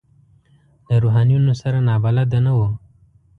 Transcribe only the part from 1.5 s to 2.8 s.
سره نابلده نه وو.